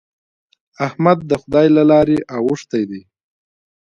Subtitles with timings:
[0.87, 3.01] احمد د خدای له لارې اوښتی دی.